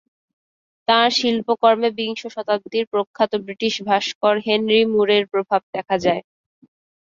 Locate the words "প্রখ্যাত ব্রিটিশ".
2.93-3.73